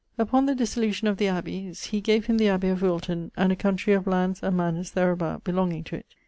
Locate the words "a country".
3.51-3.93